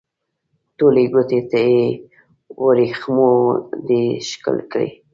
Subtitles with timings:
[0.77, 1.85] ټولې ګوتې یې
[2.63, 3.31] وریښمو
[3.87, 4.89] دي ښکل کړي